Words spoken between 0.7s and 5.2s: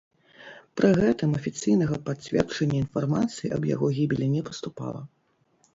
Пры гэтым афіцыйнага пацверджання інфармацыі аб яго гібелі не паступала.